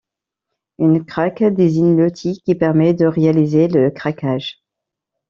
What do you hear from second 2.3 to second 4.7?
qui permet de réaliser le craquage.